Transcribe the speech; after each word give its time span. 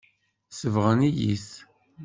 Sebɣen-iyi-t. 0.51 1.47